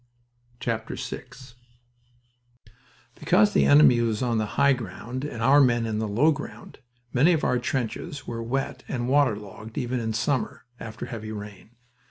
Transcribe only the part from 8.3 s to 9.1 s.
wet and